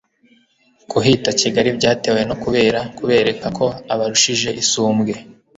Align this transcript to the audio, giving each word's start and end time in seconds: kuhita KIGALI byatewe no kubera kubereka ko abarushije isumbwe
kuhita 0.89 1.29
KIGALI 1.39 1.69
byatewe 1.77 2.21
no 2.29 2.35
kubera 2.43 2.79
kubereka 2.97 3.45
ko 3.57 3.65
abarushije 3.93 4.49
isumbwe 4.61 5.13